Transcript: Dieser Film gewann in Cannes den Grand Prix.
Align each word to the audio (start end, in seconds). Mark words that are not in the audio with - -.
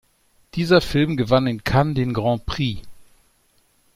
Dieser 0.55 0.81
Film 0.81 1.15
gewann 1.15 1.45
in 1.45 1.63
Cannes 1.63 1.93
den 1.93 2.11
Grand 2.15 2.47
Prix. 2.47 2.81